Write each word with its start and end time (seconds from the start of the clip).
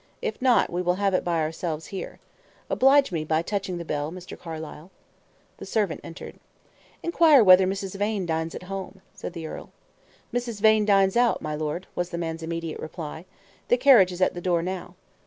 If 0.19 0.41
not, 0.41 0.71
we 0.71 0.81
will 0.81 0.95
have 0.95 1.13
it 1.13 1.23
by 1.23 1.41
ourselves 1.41 1.85
here. 1.93 2.17
Oblige 2.71 3.11
me 3.11 3.23
by 3.23 3.43
touching 3.43 3.77
the 3.77 3.85
bell, 3.85 4.11
Mr. 4.11 4.35
Carlyle." 4.35 4.89
The 5.57 5.65
servant 5.67 6.01
entered. 6.03 6.39
"Inquire 7.03 7.43
whether 7.43 7.67
Mrs. 7.67 7.93
Vane 7.97 8.25
dines 8.25 8.55
at 8.55 8.63
home," 8.63 9.03
said 9.13 9.33
the 9.33 9.45
earl. 9.45 9.69
"Mrs. 10.33 10.59
Vane 10.59 10.85
dines 10.85 11.15
out, 11.15 11.39
my 11.39 11.53
lord," 11.53 11.85
was 11.93 12.09
the 12.09 12.17
man's 12.17 12.41
immediate 12.41 12.79
reply. 12.79 13.25
"The 13.67 13.77
carriage 13.77 14.11
is 14.11 14.23
at 14.23 14.33
the 14.33 14.41
door 14.41 14.63
now." 14.63 14.95